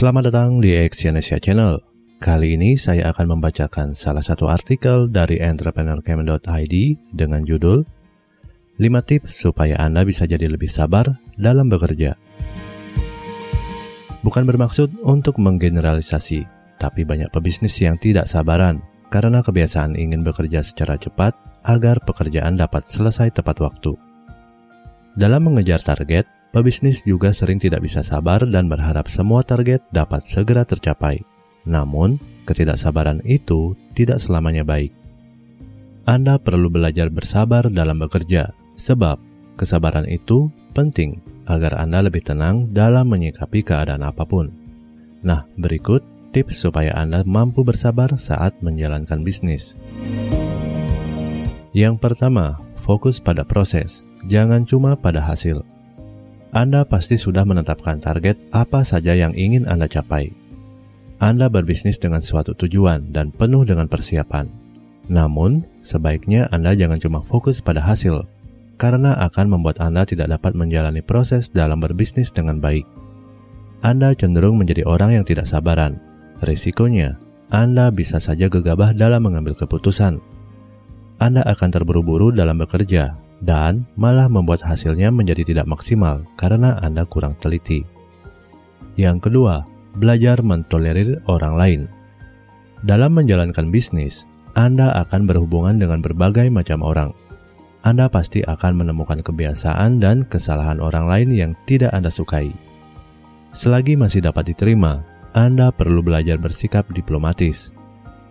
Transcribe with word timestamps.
Selamat 0.00 0.32
datang 0.32 0.64
di 0.64 0.72
Exyonesia 0.72 1.36
Channel. 1.36 1.76
Kali 2.24 2.56
ini 2.56 2.72
saya 2.80 3.12
akan 3.12 3.36
membacakan 3.36 3.92
salah 3.92 4.24
satu 4.24 4.48
artikel 4.48 5.12
dari 5.12 5.36
entrepreneurcamp.id 5.36 6.74
dengan 7.12 7.44
judul 7.44 7.84
5 8.80 8.80
tips 8.80 9.44
supaya 9.44 9.76
Anda 9.76 10.08
bisa 10.08 10.24
jadi 10.24 10.48
lebih 10.48 10.72
sabar 10.72 11.20
dalam 11.36 11.68
bekerja. 11.68 12.16
Bukan 14.24 14.48
bermaksud 14.48 15.04
untuk 15.04 15.36
menggeneralisasi, 15.36 16.48
tapi 16.80 17.04
banyak 17.04 17.28
pebisnis 17.28 17.76
yang 17.84 18.00
tidak 18.00 18.24
sabaran 18.24 18.80
karena 19.12 19.44
kebiasaan 19.44 20.00
ingin 20.00 20.24
bekerja 20.24 20.64
secara 20.64 20.96
cepat 20.96 21.36
agar 21.68 22.00
pekerjaan 22.00 22.56
dapat 22.56 22.88
selesai 22.88 23.36
tepat 23.36 23.60
waktu. 23.60 23.92
Dalam 25.12 25.44
mengejar 25.44 25.84
target, 25.84 26.24
Pebisnis 26.50 27.06
juga 27.06 27.30
sering 27.30 27.62
tidak 27.62 27.86
bisa 27.86 28.02
sabar 28.02 28.42
dan 28.42 28.66
berharap 28.66 29.06
semua 29.06 29.46
target 29.46 29.86
dapat 29.94 30.26
segera 30.26 30.66
tercapai. 30.66 31.22
Namun, 31.62 32.18
ketidaksabaran 32.42 33.22
itu 33.22 33.78
tidak 33.94 34.18
selamanya 34.18 34.66
baik. 34.66 34.90
Anda 36.10 36.42
perlu 36.42 36.66
belajar 36.66 37.06
bersabar 37.06 37.70
dalam 37.70 38.02
bekerja, 38.02 38.50
sebab 38.74 39.22
kesabaran 39.54 40.10
itu 40.10 40.50
penting 40.74 41.22
agar 41.46 41.78
Anda 41.78 42.02
lebih 42.02 42.26
tenang 42.26 42.74
dalam 42.74 43.06
menyikapi 43.06 43.62
keadaan 43.62 44.02
apa 44.02 44.26
pun. 44.26 44.50
Nah, 45.22 45.46
berikut 45.54 46.02
tips 46.34 46.66
supaya 46.66 46.90
Anda 46.98 47.22
mampu 47.22 47.62
bersabar 47.62 48.10
saat 48.18 48.58
menjalankan 48.58 49.22
bisnis. 49.22 49.78
Yang 51.70 52.02
pertama, 52.02 52.58
fokus 52.74 53.22
pada 53.22 53.46
proses, 53.46 54.02
jangan 54.26 54.66
cuma 54.66 54.98
pada 54.98 55.22
hasil. 55.22 55.62
Anda 56.50 56.82
pasti 56.82 57.14
sudah 57.14 57.46
menetapkan 57.46 58.02
target 58.02 58.34
apa 58.50 58.82
saja 58.82 59.14
yang 59.14 59.30
ingin 59.38 59.70
Anda 59.70 59.86
capai. 59.86 60.34
Anda 61.22 61.46
berbisnis 61.46 62.02
dengan 62.02 62.18
suatu 62.18 62.58
tujuan 62.58 63.14
dan 63.14 63.30
penuh 63.30 63.62
dengan 63.62 63.86
persiapan. 63.86 64.50
Namun, 65.06 65.62
sebaiknya 65.78 66.50
Anda 66.50 66.74
jangan 66.74 66.98
cuma 66.98 67.20
fokus 67.22 67.62
pada 67.62 67.78
hasil, 67.78 68.26
karena 68.80 69.14
akan 69.30 69.46
membuat 69.58 69.78
Anda 69.78 70.02
tidak 70.02 70.32
dapat 70.32 70.58
menjalani 70.58 71.04
proses 71.06 71.54
dalam 71.54 71.78
berbisnis 71.78 72.34
dengan 72.34 72.58
baik. 72.58 72.88
Anda 73.84 74.16
cenderung 74.18 74.58
menjadi 74.58 74.82
orang 74.88 75.20
yang 75.20 75.24
tidak 75.28 75.46
sabaran. 75.46 76.02
Risikonya, 76.42 77.20
Anda 77.52 77.94
bisa 77.94 78.18
saja 78.18 78.50
gegabah 78.50 78.96
dalam 78.96 79.22
mengambil 79.22 79.54
keputusan. 79.54 80.29
Anda 81.20 81.44
akan 81.44 81.68
terburu-buru 81.68 82.32
dalam 82.32 82.56
bekerja 82.56 83.12
dan 83.44 83.84
malah 84.00 84.28
membuat 84.28 84.64
hasilnya 84.64 85.12
menjadi 85.12 85.44
tidak 85.52 85.68
maksimal 85.68 86.24
karena 86.40 86.80
Anda 86.80 87.04
kurang 87.04 87.36
teliti. 87.36 87.84
Yang 88.96 89.28
kedua, 89.28 89.68
belajar 90.00 90.40
mentolerir 90.40 91.20
orang 91.28 91.54
lain. 91.60 91.80
Dalam 92.80 93.12
menjalankan 93.12 93.68
bisnis, 93.68 94.24
Anda 94.56 94.96
akan 95.04 95.28
berhubungan 95.28 95.76
dengan 95.76 96.00
berbagai 96.00 96.48
macam 96.48 96.80
orang. 96.80 97.12
Anda 97.84 98.08
pasti 98.08 98.40
akan 98.44 98.80
menemukan 98.80 99.20
kebiasaan 99.20 100.00
dan 100.00 100.24
kesalahan 100.24 100.80
orang 100.80 101.04
lain 101.04 101.28
yang 101.32 101.52
tidak 101.64 101.92
Anda 101.92 102.08
sukai. 102.08 102.52
Selagi 103.52 103.96
masih 103.96 104.24
dapat 104.24 104.52
diterima, 104.52 105.04
Anda 105.36 105.68
perlu 105.72 106.00
belajar 106.00 106.36
bersikap 106.36 106.88
diplomatis. 106.92 107.72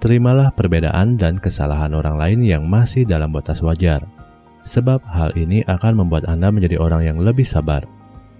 Terimalah 0.00 0.56
perbedaan 0.56 1.20
dan 1.20 1.36
kesalahan 1.36 1.92
orang 1.92 2.16
lain 2.16 2.40
yang 2.40 2.64
masih 2.64 3.04
dalam 3.04 3.36
batas 3.36 3.60
wajar 3.60 4.00
sebab 4.64 5.00
hal 5.08 5.32
ini 5.36 5.64
akan 5.64 6.04
membuat 6.04 6.28
Anda 6.28 6.52
menjadi 6.52 6.80
orang 6.80 7.04
yang 7.04 7.18
lebih 7.20 7.44
sabar. 7.44 7.84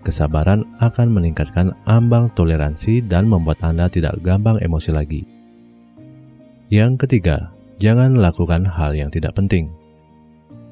Kesabaran 0.00 0.64
akan 0.80 1.12
meningkatkan 1.12 1.76
ambang 1.84 2.32
toleransi 2.32 3.04
dan 3.04 3.28
membuat 3.28 3.60
Anda 3.60 3.92
tidak 3.92 4.16
gampang 4.24 4.56
emosi 4.64 4.90
lagi. 4.96 5.22
Yang 6.72 7.04
ketiga, 7.04 7.52
jangan 7.76 8.16
lakukan 8.16 8.64
hal 8.64 8.96
yang 8.96 9.12
tidak 9.12 9.36
penting. 9.36 9.68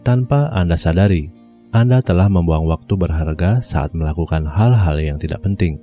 Tanpa 0.00 0.48
Anda 0.56 0.80
sadari, 0.80 1.28
Anda 1.68 2.00
telah 2.00 2.32
membuang 2.32 2.64
waktu 2.64 2.96
berharga 2.96 3.60
saat 3.60 3.92
melakukan 3.92 4.48
hal-hal 4.48 4.96
yang 4.96 5.20
tidak 5.20 5.44
penting. 5.44 5.76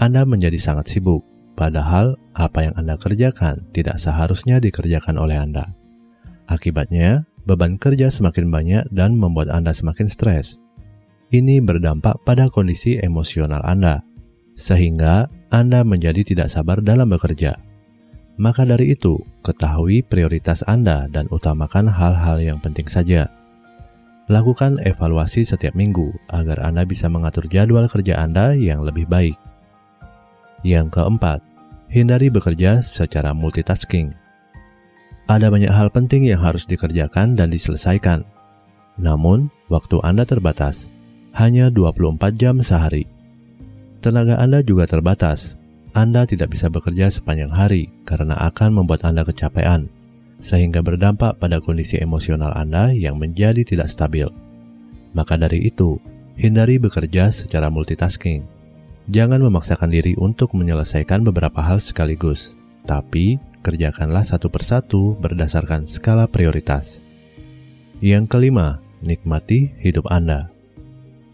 Anda 0.00 0.24
menjadi 0.24 0.56
sangat 0.56 0.88
sibuk, 0.88 1.20
padahal 1.56 2.20
apa 2.36 2.68
yang 2.68 2.74
Anda 2.76 3.00
kerjakan 3.00 3.72
tidak 3.72 3.96
seharusnya 3.98 4.60
dikerjakan 4.60 5.16
oleh 5.16 5.40
Anda. 5.40 5.72
Akibatnya, 6.46 7.26
beban 7.48 7.80
kerja 7.80 8.12
semakin 8.12 8.52
banyak 8.52 8.84
dan 8.94 9.16
membuat 9.16 9.50
Anda 9.50 9.74
semakin 9.74 10.06
stres. 10.06 10.60
Ini 11.34 11.58
berdampak 11.58 12.22
pada 12.22 12.46
kondisi 12.46 13.02
emosional 13.02 13.64
Anda, 13.66 14.06
sehingga 14.54 15.26
Anda 15.50 15.82
menjadi 15.82 16.22
tidak 16.22 16.52
sabar 16.54 16.78
dalam 16.78 17.10
bekerja. 17.10 17.58
Maka 18.36 18.68
dari 18.68 18.92
itu, 18.92 19.16
ketahui 19.40 20.04
prioritas 20.04 20.60
Anda 20.68 21.08
dan 21.08 21.26
utamakan 21.32 21.88
hal-hal 21.88 22.38
yang 22.38 22.60
penting 22.60 22.84
saja. 22.86 23.32
Lakukan 24.28 24.82
evaluasi 24.82 25.46
setiap 25.46 25.72
minggu 25.72 26.12
agar 26.28 26.60
Anda 26.60 26.84
bisa 26.84 27.08
mengatur 27.08 27.48
jadwal 27.48 27.88
kerja 27.88 28.20
Anda 28.20 28.52
yang 28.58 28.84
lebih 28.84 29.08
baik. 29.08 29.38
Yang 30.66 30.98
keempat, 30.98 31.46
hindari 31.86 32.26
bekerja 32.26 32.82
secara 32.82 33.30
multitasking. 33.30 34.10
Ada 35.30 35.46
banyak 35.46 35.70
hal 35.70 35.94
penting 35.94 36.26
yang 36.26 36.42
harus 36.42 36.66
dikerjakan 36.66 37.38
dan 37.38 37.54
diselesaikan. 37.54 38.26
Namun, 38.98 39.46
waktu 39.70 40.02
Anda 40.02 40.26
terbatas, 40.26 40.90
hanya 41.38 41.70
24 41.70 42.34
jam 42.34 42.58
sehari. 42.66 43.06
Tenaga 44.02 44.42
Anda 44.42 44.66
juga 44.66 44.90
terbatas. 44.90 45.54
Anda 45.94 46.26
tidak 46.26 46.58
bisa 46.58 46.66
bekerja 46.66 47.14
sepanjang 47.14 47.54
hari 47.54 47.86
karena 48.02 48.34
akan 48.50 48.82
membuat 48.82 49.06
Anda 49.06 49.22
kecapean, 49.22 49.86
sehingga 50.42 50.82
berdampak 50.82 51.38
pada 51.38 51.62
kondisi 51.62 52.02
emosional 52.02 52.50
Anda 52.58 52.90
yang 52.90 53.22
menjadi 53.22 53.62
tidak 53.62 53.86
stabil. 53.86 54.26
Maka 55.14 55.38
dari 55.38 55.62
itu, 55.70 55.94
hindari 56.34 56.82
bekerja 56.82 57.30
secara 57.30 57.70
multitasking. 57.70 58.55
Jangan 59.06 59.38
memaksakan 59.38 59.94
diri 59.94 60.18
untuk 60.18 60.50
menyelesaikan 60.58 61.22
beberapa 61.22 61.62
hal 61.62 61.78
sekaligus, 61.78 62.58
tapi 62.90 63.38
kerjakanlah 63.62 64.26
satu 64.26 64.50
persatu 64.50 65.14
berdasarkan 65.22 65.86
skala 65.86 66.26
prioritas. 66.26 66.98
Yang 68.02 68.26
kelima, 68.34 68.82
nikmati 69.06 69.70
hidup 69.78 70.10
Anda. 70.10 70.50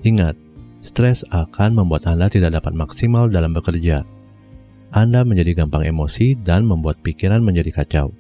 Ingat, 0.05 0.37
stres 0.85 1.25
akan 1.33 1.81
membuat 1.81 2.05
Anda 2.05 2.29
tidak 2.29 2.61
dapat 2.61 2.77
maksimal 2.77 3.33
dalam 3.33 3.57
bekerja. 3.57 4.05
Anda 4.93 5.25
menjadi 5.25 5.65
gampang 5.65 5.89
emosi 5.89 6.37
dan 6.45 6.69
membuat 6.69 7.01
pikiran 7.01 7.41
menjadi 7.41 7.73
kacau. 7.73 8.13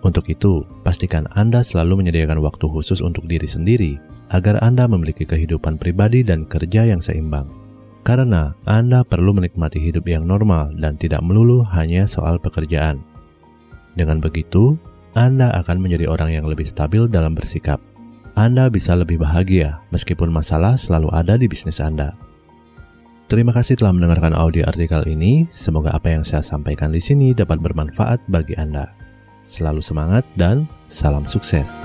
Untuk 0.00 0.24
itu, 0.32 0.64
pastikan 0.80 1.28
Anda 1.36 1.60
selalu 1.60 2.00
menyediakan 2.00 2.40
waktu 2.40 2.64
khusus 2.64 3.04
untuk 3.04 3.28
diri 3.28 3.44
sendiri 3.44 4.00
agar 4.32 4.56
Anda 4.64 4.88
memiliki 4.88 5.28
kehidupan 5.28 5.76
pribadi 5.76 6.24
dan 6.24 6.48
kerja 6.48 6.88
yang 6.88 7.04
seimbang. 7.04 7.59
Karena 8.00 8.56
Anda 8.64 9.04
perlu 9.04 9.36
menikmati 9.36 9.76
hidup 9.76 10.08
yang 10.08 10.24
normal 10.24 10.72
dan 10.80 10.96
tidak 10.96 11.20
melulu 11.20 11.62
hanya 11.68 12.08
soal 12.08 12.40
pekerjaan. 12.40 13.04
Dengan 13.94 14.18
begitu, 14.24 14.80
Anda 15.12 15.52
akan 15.60 15.84
menjadi 15.84 16.08
orang 16.08 16.32
yang 16.32 16.46
lebih 16.48 16.64
stabil 16.64 17.04
dalam 17.10 17.36
bersikap. 17.36 17.78
Anda 18.38 18.70
bisa 18.72 18.96
lebih 18.96 19.20
bahagia 19.20 19.82
meskipun 19.92 20.30
masalah 20.32 20.78
selalu 20.80 21.12
ada 21.12 21.36
di 21.36 21.50
bisnis 21.50 21.82
Anda. 21.82 22.16
Terima 23.30 23.54
kasih 23.54 23.78
telah 23.78 23.94
mendengarkan 23.94 24.34
audio 24.34 24.66
artikel 24.66 25.06
ini. 25.06 25.46
Semoga 25.54 25.94
apa 25.94 26.10
yang 26.10 26.26
saya 26.26 26.42
sampaikan 26.42 26.90
di 26.90 26.98
sini 26.98 27.30
dapat 27.30 27.62
bermanfaat 27.62 28.26
bagi 28.26 28.58
Anda. 28.58 28.90
Selalu 29.46 29.78
semangat 29.78 30.26
dan 30.34 30.66
salam 30.90 31.22
sukses. 31.26 31.78